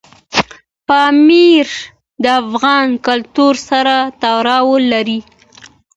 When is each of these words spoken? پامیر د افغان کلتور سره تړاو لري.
پامیر 0.87 1.69
د 2.23 2.25
افغان 2.41 2.87
کلتور 3.07 3.53
سره 3.69 3.95
تړاو 4.21 4.69
لري. 4.91 5.19